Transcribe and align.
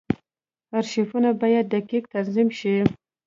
ارشیفونه 0.77 1.29
باید 1.41 1.65
دقیق 1.75 2.03
تنظیم 2.13 2.49
شي. 2.59 2.75